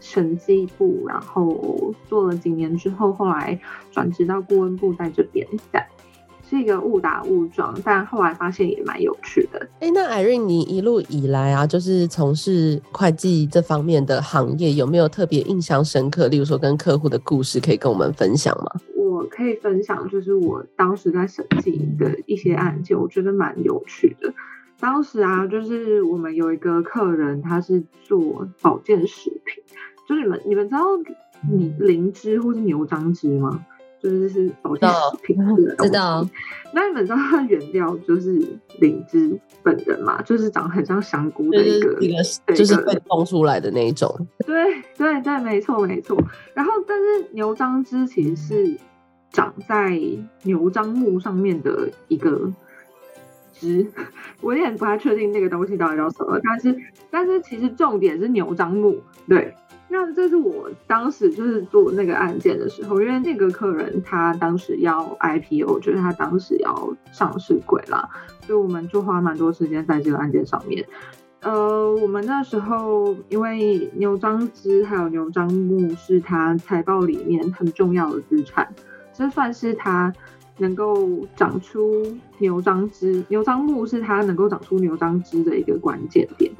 [0.00, 5.86] 审计部，然后做了几年之后，后来转职到顾问部，在这边在，
[6.48, 9.68] 是一个误打误撞，但后来发现也蛮有趣的。
[9.80, 16.28] 哎，那艾瑞你一路以来啊，就是从事会计这方面的行业，有没有特别印象深刻？
[16.28, 18.80] 例如说跟客户的故事，可以跟我们分享吗？
[19.36, 24.32] 我可以分享，就是我当时在审计的一些案件，我觉得蛮有趣的。
[24.80, 29.62] 当时啊，就是我们有一个客人，他是做保健食品，
[30.08, 30.84] 就是你们你们知道
[31.52, 33.66] 你灵芝或是牛樟芝吗？
[34.02, 35.82] 就是是保健食品的东西。
[35.82, 36.26] 知道。
[36.72, 38.42] 那你们知道它原料就是
[38.80, 40.22] 灵芝本人嘛？
[40.22, 44.10] 就是长得很像香菇的一个，一个就是被烘出来的那一种。
[44.46, 46.16] 对对对，没错没错。
[46.54, 48.78] 然后，但是牛樟芝其实是。
[49.36, 50.00] 长在
[50.44, 52.50] 牛樟木上面的一个
[53.52, 53.86] 枝，
[54.40, 56.74] 我有点不太确定那个东西到底叫什么，但是
[57.10, 59.02] 但是其实重点是牛樟木。
[59.28, 59.54] 对，
[59.90, 68.08] 那这是我当时就是做那个案件的时候，因为那个客人他当时要 IPO，就是他当时要上市柜啦，
[68.46, 70.86] 所以我们就花蛮多时间在这个案件上面。
[71.42, 78.72] 呃，我们那时候因为牛樟枝还有牛樟木是他财报里面很重要的资产。
[79.16, 80.12] 这算是它
[80.58, 86.52] 能够长出牛樟枝，牛樟木是它能够长出牛樟枝的一个关键点。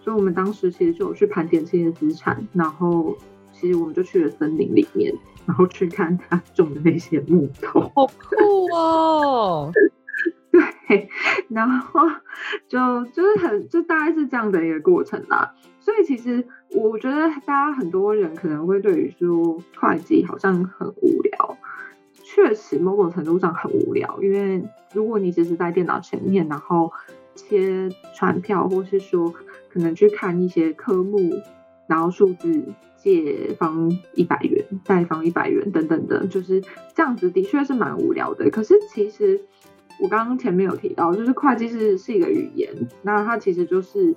[0.00, 3.16] 所以，我们当时其实就有去盘点这些资产，然后
[3.52, 5.14] 其实我们就去了森林里面，
[5.46, 9.70] 然后去看它种的那些木头，好酷哦！
[10.50, 11.08] 对，
[11.48, 12.00] 然后
[12.68, 15.54] 就就是很，就大概是这样的一个过程啦。
[15.78, 21.56] 所以，其实我觉得大家很多人可能会对于说会计好像很无聊。
[22.34, 24.64] 确实，某种程度上很无聊，因为
[24.94, 26.90] 如果你只是在电脑前面，然后
[27.34, 29.34] 切传票，或是说
[29.68, 31.18] 可能去看一些科目，
[31.86, 32.64] 然后数字
[32.96, 36.62] 借方一百元，贷方一百元等等的，就是
[36.94, 38.48] 这样子，的确是蛮无聊的。
[38.48, 39.42] 可是其实
[40.00, 44.14] 我刚刚前面有提到，就是会计是是一个语言，那它其实就是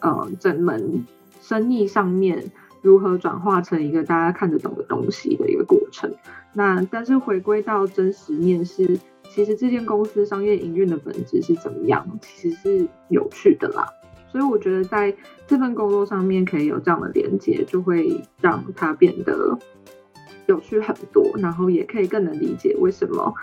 [0.00, 1.06] 呃整门
[1.40, 2.52] 生意上面。
[2.82, 6.12] 如何转化成一个大家看得懂的东西的一个过程？
[6.52, 8.98] 那但是回归到真实面试，
[9.30, 12.06] 其实这间公司商业营运的本质是怎么样？
[12.20, 13.86] 其实是有趣的啦。
[14.30, 15.14] 所以我觉得在
[15.46, 19.58] 这份工作上面可以有这样的连接，就会让它变得
[20.46, 23.34] 有趣很多，然后也可以更能理解为什么，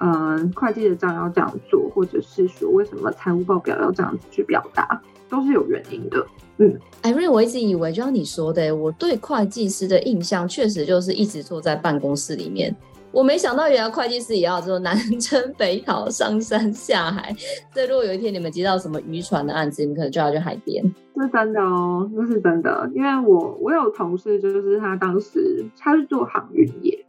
[0.00, 6.26] 嗯、呃，会计的账要这样做，或者是说为什么财务报表要这样子去表达，都是有原因的。
[6.58, 12.74] 嗯，Irene，我一直以为就像你说的，我对会计师的印象确实就是一直坐在办公室里面。
[13.10, 17.32] 我没想到，原来会计师也要做南征北讨、 上山下海。
[17.72, 20.82] 所以，如果有一天你们接到什么渔船的案子，你们可能就要去海边。
[21.16, 22.90] 是真的哦，那是真的。
[22.92, 27.04] 因为我我有同事，就是他当时他是做航运业，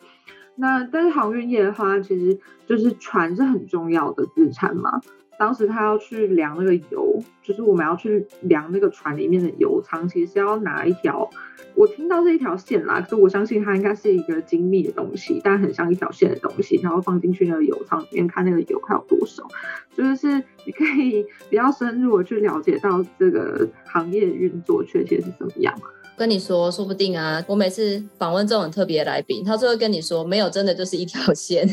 [0.55, 5.01] 那但是航运业的话，其实就是船是很重要的资产嘛。
[5.37, 11.29] 当时他要去量那个油，就是我们要去量那个船里面的油舱，其实是要拿一条。
[11.75, 19.45] 我听到是一条线啦，可是我相信它应该是一个精密的东西，但很像一条线的东西，然后放进去那个油舱里面看那个油还有多少，
[19.93, 25.75] 就是 你可以比较深入的去了解到这个行业运作确切是怎么样。
[26.17, 31.67] 跟你说，说不定啊，我每次访问这种特别来宾，他就会跟你说，没有，真的就是一条线。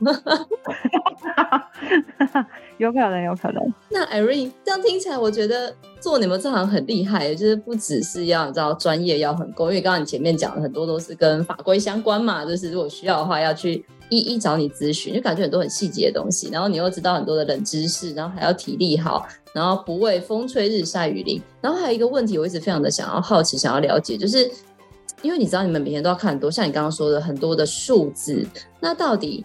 [2.78, 3.62] 有可能，有可能。
[3.90, 21.40] 那 Irene 这样听起来，我觉得做你们这行很厉害，就是不只是要你知道专业要很够，因为刚刚你前面讲的很多都是跟法规相关嘛，就是如果需要的话要去一一找你咨询，就感觉很多很细节的东西，然后你又知道很多的冷知识，然后还要体力好，然后不畏风吹日晒雨淋。
[21.60, 24.50] 然后还有一个问题，我一直非常的想要好奇，想要了解，就是
[25.22, 28.44] 因为你知道你们每天都要看很多，像你刚刚说的很多的数字，
[28.80, 29.44] 那到底？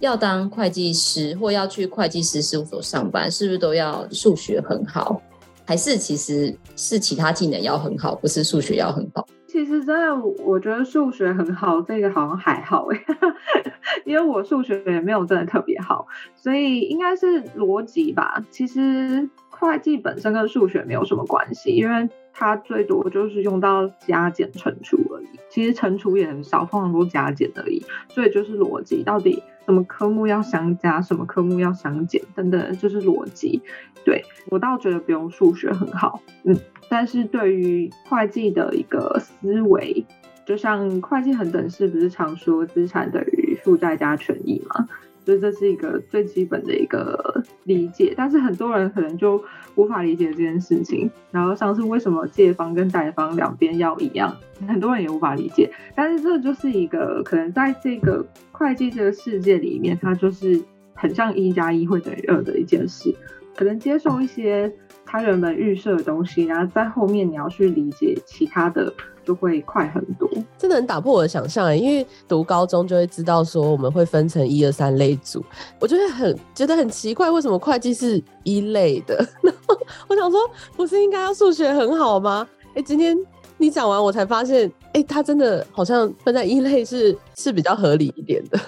[0.00, 5.20] 要当会计师或要去会计师事务所上班，是不是都要数学很好？
[5.66, 9.26] 还是其实是其他技能要很好，不是数学要很好？
[9.48, 13.04] 其实真的，我觉得数学很好，这个好像还好哎，
[14.04, 16.06] 因为我数学也没有真的特别好，
[16.36, 18.44] 所以应该是逻辑吧。
[18.50, 25.26] 其实会计本身跟数学没有什么关系，因为它最多就是用到加减乘除而已。
[25.48, 27.82] 其实乘除也很少，通常都加减而已。
[28.08, 29.42] 所以就是逻辑，到底。
[29.66, 33.60] 什么科目要相加，什么科目要相减，等等，就是逻辑。
[34.04, 36.56] 对，我倒觉得不用数学很好，嗯，
[36.88, 40.06] 但是对于会计的一个思维，
[40.46, 44.88] 就像会计恒等式不是常说资产等于负债加权益嘛？
[45.24, 49.42] 所以这是一个最基本的一个理解，但是很多人可能就
[49.76, 51.08] 无法理解这件事情。
[51.30, 54.36] 然后像是为什么借方跟贷方两边要一样，
[54.66, 55.72] 很多人也无法理解。
[55.94, 60.60] 但是这就是一个可能在这个会计这个世界里面，它就是
[60.94, 63.14] 很像一加一会等于二的一件事。
[63.54, 64.70] 可能接受一些
[65.04, 68.92] 他原本预设的东西，然后在后面你要去理解其他的。
[69.26, 71.76] 就会快很多，真的很打破我的想象！
[71.76, 75.44] 因为读高中就会知道说我们会分成一二三类组，
[75.80, 79.26] 我就会很觉得很奇怪，为什么会计是一类的？
[80.08, 80.40] 我想说，
[80.76, 82.46] 不是应该要数学很好吗？
[82.74, 83.18] 哎，今天
[83.58, 88.60] 你讲完，我才发现，哎，他真的好像分在一类是是比较合理一点的。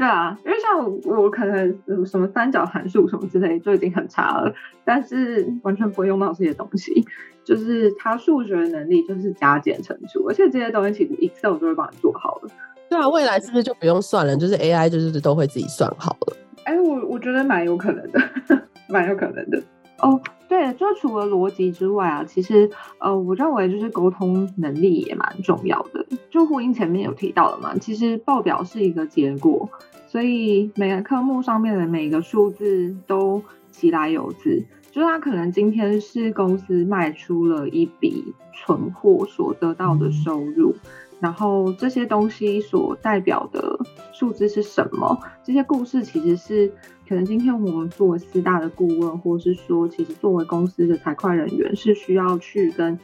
[0.00, 4.50] 对啊，因为像我，我可能什么三角函数什么之类就已经很差了，
[4.82, 7.04] 但是完全不会用到这些东西。
[7.44, 12.50] 就是他数学能力就是加减乘除，而且这些东西其实 Excel 就会帮你做好了。
[12.88, 14.34] 对啊，未来是不是就不用算了？
[14.34, 16.36] 就是 AI 就是都会自己算好了。
[16.64, 18.20] 哎、欸，我我觉得蛮有可能的，
[18.88, 19.62] 蛮有可能的。
[19.98, 26.06] 哦，对，就除了逻辑之外啊，其实呃，我认为就是沟通能力也蛮重要的。
[26.30, 29.68] 就呼应前面有提到的嘛，其实报表是一个结果，
[30.10, 34.64] 所以每个科目上面的每个数字都其来有自。
[34.90, 40.74] 就是他可能今天是公司卖出了一笔存货所得到的收入，
[41.20, 43.78] 然后这些东西所代表的
[44.12, 45.16] 数字是什么？
[45.44, 46.72] 这些故事其实是
[47.08, 52.98] 可能今天我们作为四大的顾问，或是说其实作为公司的财会人员，是需要去跟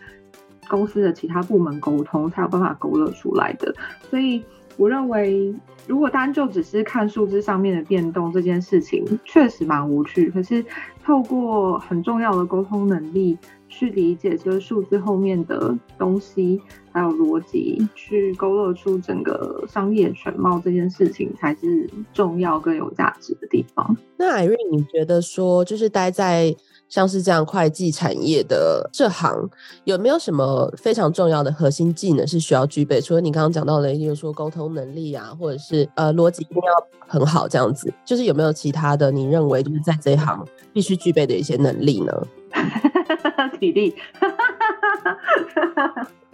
[0.69, 3.73] 公司的其他部门沟通，才有办法勾勒出来的。
[4.11, 4.42] 所以
[4.77, 5.55] 我认为，
[5.87, 10.31] 如果单就只是看数字上面的变动，这件事情确实蛮无趣。
[10.31, 10.64] 可是
[11.05, 16.61] 透过很重要的沟通能力去理解这个数字后面的东西，
[16.92, 23.97] 还有逻辑，去勾勒出整个商业全貌，这件事情才是重要更有价值的地方。
[24.16, 26.55] 那 Irene，你觉得说，就是待在
[26.89, 29.49] 像是这样会计产业的这行，
[29.84, 33.01] 有没有什么非常重要的核心技能是需要具备？
[33.01, 36.72] 除了你刚刚讲到的，例如说沟通能力啊，或者是呃逻辑一定要
[37.07, 42.12] 很好这样子，就是有没有其他的你认为就是在这一行必须具备的一些能力呢？
[43.59, 43.95] 体力，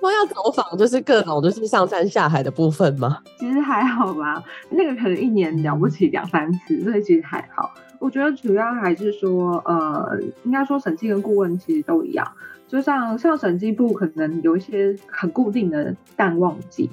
[0.00, 3.18] 说要走访就是各种就是上山下海的部分吗？
[3.38, 7.72] 其实还好吧，那个可能一年了不起两三次，所以其实还好。
[8.02, 12.26] 我觉得主要还是说，呃，应该说审计跟顾问其实都一样，
[12.66, 16.90] 就像像审计部可能有一些很固定的淡旺季。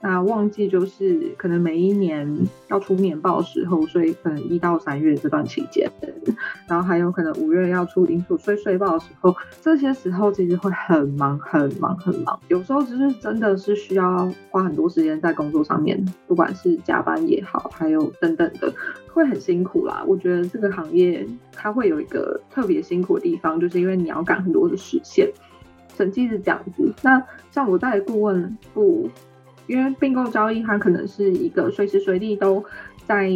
[0.00, 5.90] 那旺季就是可能每一年要出年报的时候，所以可能一到三月这段期间，
[6.68, 18.72] 然后还有可能五月要出营所税税报的时候，这些时候其实会很忙很忙很忙，有时候就是真的是需要花很多时间在工作上面，不管是加班也好，还有等等的，
[19.12, 20.04] 会很辛苦啦。
[20.06, 25.28] 我觉得这个行业它会有一个特别辛苦的地方，就是因为你要赶很多的时限，
[25.96, 26.94] 审计是这样子。
[27.02, 27.20] 那
[27.50, 29.10] 像我在顾问部。
[29.68, 32.64] 因为并购交易，它可能是一个随时随地都
[33.06, 33.30] 在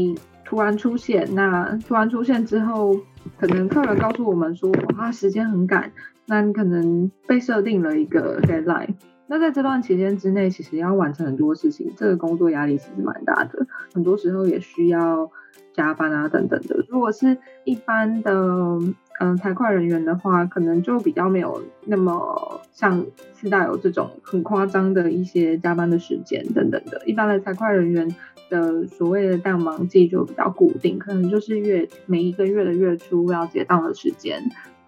[0.45, 1.33] 突然出现。
[1.35, 2.99] 那突然出现之后，
[3.39, 5.93] 可能客人告诉我们说，哇，时间很赶，
[6.26, 8.95] 那你可能被设定了一个 deadline。
[9.28, 15.30] 那在这段期间之内，其实要完成很多事情，这个工作压力其实蛮大的，很多时候也需要
[15.72, 16.85] 加班啊等等的。
[16.89, 18.78] 如果是一般的。
[19.21, 23.05] 嗯，财会人员的话，可能就比较没有那么像
[23.35, 27.01] 四大有这种很夸张的一些加班的时间等等的。
[27.07, 28.13] 一般的财会人员
[28.51, 34.43] 的所谓的淡忙季就比较固定，可能就是月每一个月的月初要结账的时间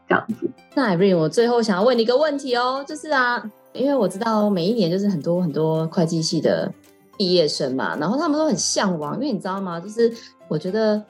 [0.08, 0.50] 这样子。
[0.74, 3.40] 那 Irene，我最后想要问你一个问题哦，就是啊，
[3.72, 6.72] 因为我知道每一年就是很多很多会计系的
[7.16, 9.78] 毕业生嘛，然后他们都很向往，因为你知道吗？
[9.78, 10.12] 就是
[10.48, 11.00] 我觉得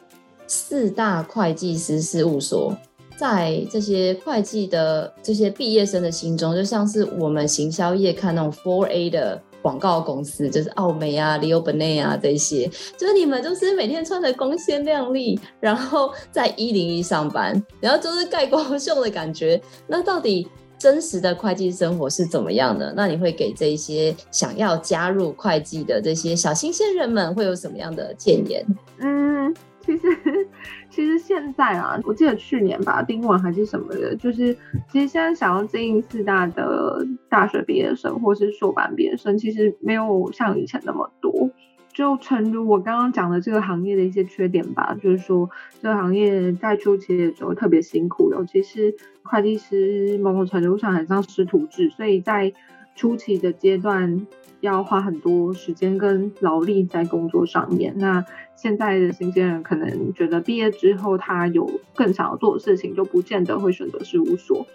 [0.47, 2.77] 四大会计师事务所。
[3.17, 19.61] 在这些会计的这些毕业生的心中，就像是我们行销业看那种 Four A 的广告公司，就是奥美啊、Leo Burnett 啊这些，就是你们都是每天穿的光鲜亮丽，然后在一零一上班，然后就是盖光秀的感觉。
[19.87, 22.93] 那到底真实的会计生活是怎么样的？
[22.95, 28.67] 那你会给这些想要加入会计的这些小新鲜人们会有什么样的建言？
[28.99, 29.55] 嗯。
[29.85, 30.09] 其实，
[30.89, 34.57] 其实现在啊，我记得去年吧，丁文还是什么的，就是
[34.89, 41.51] 其实现在想要进四大的大学毕业生或是硕班毕业生，其实没有像以前那么多。
[41.93, 45.49] 就诚如我刚刚讲的这个行业的一些缺点吧，就是说
[45.81, 52.53] 这个行业在初期的时候特别辛苦，尤其是会计师某种程度上很像师徒制，所以在
[52.97, 54.27] 初期的阶段。
[54.65, 57.95] 要花很多时间跟劳力在工作上面。
[57.99, 58.25] 那
[58.57, 64.67] 现在的新鲜人可能觉得毕业之后他有更想要做的事情，就不见得会选择事务所。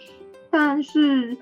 [0.52, 1.38] 但是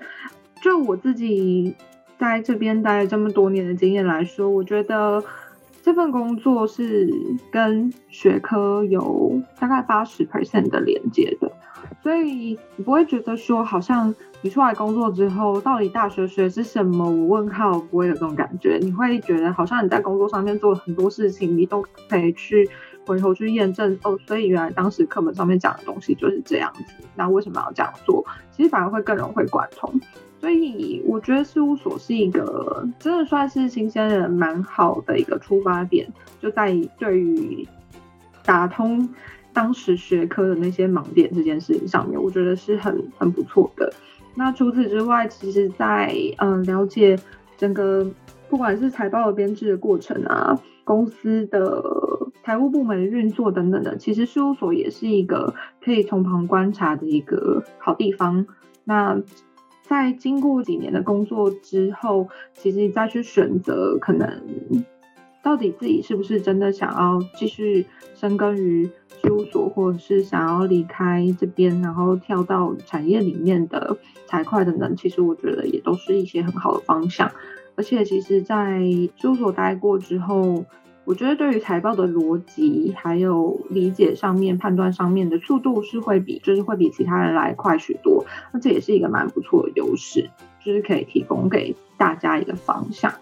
[0.62, 1.74] 就我自己
[2.18, 5.22] 在这边待这么多年的经验来说，我觉得
[5.82, 7.08] 这份工作是
[7.50, 11.52] 跟学科有大概八十 percent 的连接的。
[12.08, 17.04] 所以你不会觉得说，好像你出来工作之后，到底大学学的是什么？
[17.04, 18.78] 我问号，不会有这种感觉。
[18.80, 22.66] 你会觉得好像你在工作上面做了很多事情，你都可以去
[23.06, 24.18] 回头去验证哦。
[24.26, 26.82] 所以原来当时课本上面讲的东西就是这样子。
[27.14, 28.24] 那为什么要这样做？
[28.52, 30.00] 其实反而会更容会贯通。
[30.40, 37.68] 所以我觉得事务所是一个真的算是新鲜人蛮好的一个出发点，就在于对于
[38.46, 39.06] 打通。
[39.52, 43.92] 当时学科的那些盲点这件事情上面，我觉得是很很不错的。
[44.34, 47.18] 那除此之外，其实在嗯了解
[47.56, 48.08] 整个
[48.48, 51.82] 不管是财报的编制的过程啊，公司的
[52.44, 58.46] 财务部门运作等等的，其实事务所也是一个可以从旁观察的一个好地方。
[58.84, 59.20] 那
[59.82, 64.42] 在经过几年的工作之后，其实再去选择可能。
[65.42, 68.90] 到底自己是不是真的想要继续深耕于
[69.22, 74.90] 事务所，或者是想要离开这边，然后跳到产业里面的财会的呢？
[74.96, 77.30] 其实我觉得也都是一些很好的方向。
[77.76, 78.80] 而且其实，在
[79.16, 80.64] 事务所待过之后，
[81.04, 88.26] 我觉得对于财报的逻辑还有理解上面、判断上面的速度是会比，就是会比其他人来快许多。
[88.52, 90.28] 那这也是一个蛮不错的优势，
[90.64, 93.14] 就是可以提供给大家一个方向。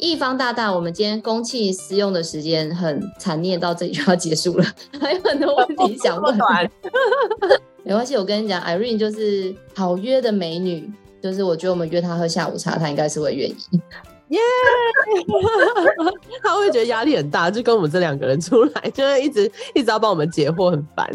[0.00, 4.64] 一方大大，我们今天公器私用的时间很惨念，到这里就要结束了，
[4.98, 6.36] 还有很多问题想问。
[7.84, 10.90] 没关系，我跟你讲，Irene 就是好约的美女，
[11.22, 13.56] 就是我觉得我们约她喝下午茶，她应该是会愿意。
[14.28, 14.38] 耶!
[16.42, 21.10] 她会觉得压力很大，就跟我们这两个人出来，就是一直一直要帮我们解惑，很烦。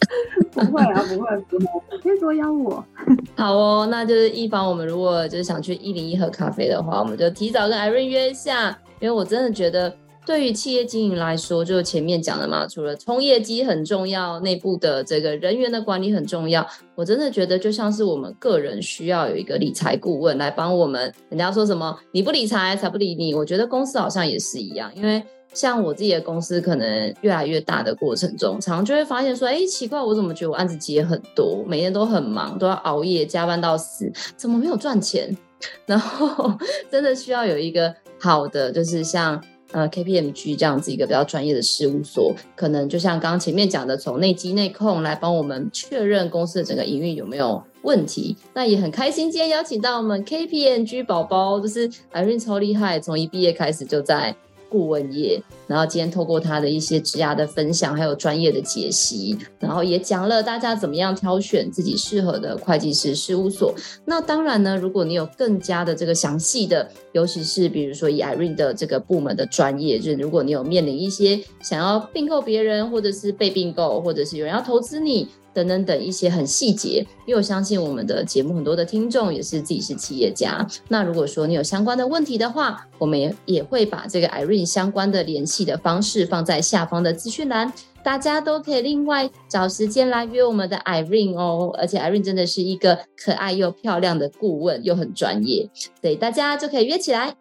[0.52, 2.84] 不会啊，不会，不会，可以多邀我。
[3.36, 9.94] 好哦，那就是一方，我们如果就是想去一零一喝咖啡的话，我们就提早跟 Irene 约一下，因为我真的觉得，
[10.26, 21.12] 对于企业经营来说，就前面讲的嘛，除了冲业绩很重要，内部的这个人员的管理很重要，我真的觉得就像是我们个人需要有一个理财顾问来帮我们。
[21.28, 25.22] 人家说什么你不理财，财不理你，我觉得公司好像也是一样，因为。
[25.52, 35.36] 像我自己的公司可能越来越大的过程中，常常就会发现说，哎，奇怪，我怎么觉得我案子接很多，每天都很忙，都要熬夜加班到死，怎么没有赚钱？
[35.86, 36.52] 然后
[36.90, 39.42] 真的需要有一个好的，就是像。
[39.72, 48.36] 呃，KPMG 这样子一个比较专业的事务所，可能就像刚刚前面讲的，从内稽内控来帮我们确认公司的整个营运有没有问题。
[48.52, 54.34] 那也很开心，今天邀请到我们 KPMG 宝宝，就是 Irene 超厉害，从一毕业开始就在。
[54.70, 63.74] 顾问业，然后今天透过他的一些职涯的分享，还有专业的解析，然后也讲了大家怎么样挑选自己适合的会计师事务所。
[64.04, 75.28] 那当然呢，如果你有更加的这个详细的，尤其是比如说以 Irene 的这个部门的专业，就是如果你有面临一些想要并购别人，或者是被并购，或者是有人要投资你。
[75.52, 80.66] 等等等一些很细节，因为我相信我们的节目很多的听众也是自己是企业家。
[80.88, 87.72] 那如果说你有相关的问题的话，我们也也会把这个 Irene 相关的联系的方式放在下方的资讯栏，
[88.04, 91.74] 大家都可以另外找时间来约我们的 Irene 哦。
[91.78, 95.68] 而且 Irene 真的是一个可爱又漂亮的顾问，又很专业，
[96.00, 97.34] 所以大家就可以约起来。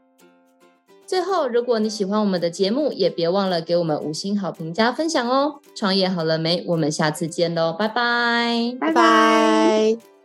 [1.10, 5.56] 最后，如果你喜欢我们的节目，也别忘了给我们五星好评加分享哦！
[5.74, 6.64] 创业好了没？
[6.68, 10.19] 我们下次见喽，拜拜，拜拜。